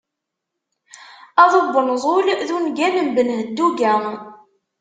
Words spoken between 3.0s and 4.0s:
n Ben Hedduga.